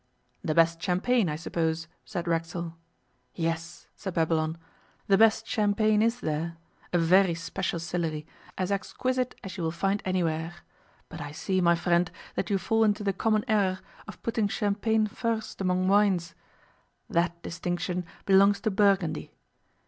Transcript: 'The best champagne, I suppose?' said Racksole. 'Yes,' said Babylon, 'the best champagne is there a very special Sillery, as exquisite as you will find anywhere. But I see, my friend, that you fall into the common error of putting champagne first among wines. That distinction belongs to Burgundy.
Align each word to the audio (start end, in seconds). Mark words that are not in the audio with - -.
'The 0.43 0.55
best 0.55 0.81
champagne, 0.81 1.29
I 1.29 1.35
suppose?' 1.35 1.87
said 2.05 2.27
Racksole. 2.27 2.73
'Yes,' 3.35 3.85
said 3.95 4.15
Babylon, 4.15 4.57
'the 5.05 5.17
best 5.19 5.45
champagne 5.45 6.01
is 6.01 6.21
there 6.21 6.57
a 6.91 6.97
very 6.97 7.35
special 7.35 7.77
Sillery, 7.77 8.25
as 8.57 8.71
exquisite 8.71 9.35
as 9.43 9.57
you 9.57 9.63
will 9.63 9.69
find 9.69 10.01
anywhere. 10.03 10.55
But 11.07 11.21
I 11.21 11.31
see, 11.31 11.61
my 11.61 11.75
friend, 11.75 12.09
that 12.33 12.49
you 12.49 12.57
fall 12.57 12.83
into 12.83 13.03
the 13.03 13.13
common 13.13 13.45
error 13.47 13.79
of 14.07 14.23
putting 14.23 14.47
champagne 14.47 15.05
first 15.05 15.61
among 15.61 15.87
wines. 15.87 16.33
That 17.07 17.39
distinction 17.43 18.03
belongs 18.25 18.59
to 18.61 18.71
Burgundy. 18.71 19.29